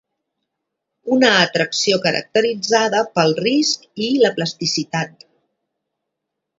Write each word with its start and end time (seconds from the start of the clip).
Una 1.15 1.29
atracció 1.41 1.99
caracteritzada 2.07 3.05
pel 3.19 3.39
risc 3.43 3.87
i 4.09 4.11
la 4.27 4.35
plasticitat. 4.41 5.27